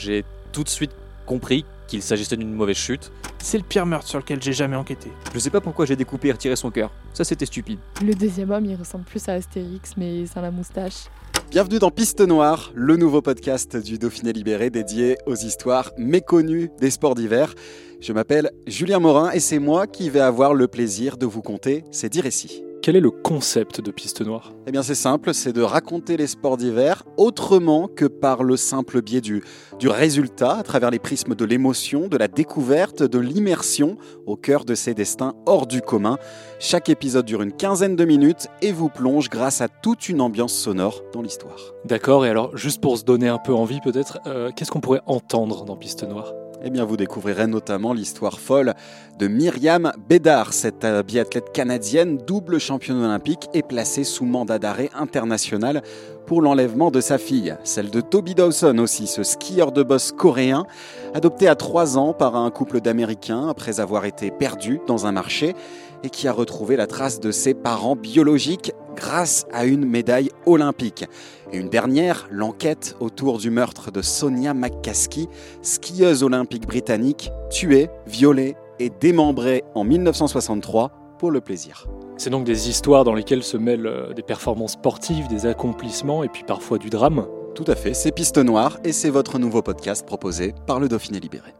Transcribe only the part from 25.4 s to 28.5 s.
de raconter les sports d'hiver autrement que par